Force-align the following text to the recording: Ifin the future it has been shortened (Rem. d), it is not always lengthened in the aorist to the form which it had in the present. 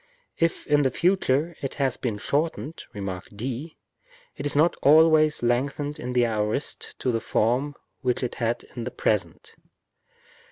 Ifin 0.39 0.81
the 0.81 0.89
future 0.89 1.55
it 1.61 1.75
has 1.75 1.95
been 1.95 2.17
shortened 2.17 2.85
(Rem. 2.91 3.21
d), 3.35 3.77
it 4.35 4.47
is 4.47 4.55
not 4.55 4.75
always 4.81 5.43
lengthened 5.43 5.99
in 5.99 6.13
the 6.13 6.25
aorist 6.25 6.97
to 7.01 7.11
the 7.11 7.19
form 7.21 7.75
which 7.99 8.23
it 8.23 8.33
had 8.41 8.63
in 8.75 8.83
the 8.85 8.89
present. 8.89 9.53